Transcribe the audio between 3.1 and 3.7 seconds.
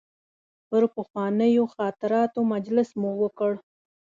وکړ.